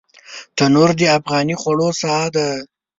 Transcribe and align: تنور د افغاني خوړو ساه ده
تنور 0.57 0.89
د 0.99 1.01
افغاني 1.17 1.55
خوړو 1.61 1.89
ساه 2.01 2.25
ده 2.35 2.47